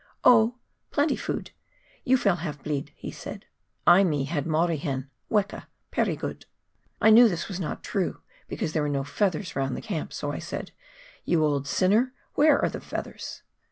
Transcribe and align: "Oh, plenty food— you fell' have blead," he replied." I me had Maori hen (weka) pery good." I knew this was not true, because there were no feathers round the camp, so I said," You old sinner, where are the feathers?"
"Oh, 0.23 0.55
plenty 0.89 1.15
food— 1.15 1.51
you 2.05 2.17
fell' 2.17 2.37
have 2.37 2.63
blead," 2.63 2.89
he 2.95 3.09
replied." 3.09 3.45
I 3.99 4.03
me 4.03 4.23
had 4.23 4.47
Maori 4.47 4.77
hen 4.77 5.11
(weka) 5.29 5.67
pery 5.91 6.15
good." 6.17 6.47
I 6.99 7.11
knew 7.11 7.29
this 7.29 7.47
was 7.47 7.59
not 7.59 7.83
true, 7.83 8.21
because 8.47 8.73
there 8.73 8.81
were 8.81 8.89
no 8.89 9.03
feathers 9.03 9.55
round 9.55 9.77
the 9.77 9.79
camp, 9.79 10.11
so 10.11 10.31
I 10.31 10.39
said," 10.39 10.71
You 11.23 11.45
old 11.45 11.67
sinner, 11.67 12.15
where 12.33 12.59
are 12.59 12.69
the 12.71 12.81
feathers?" 12.81 13.43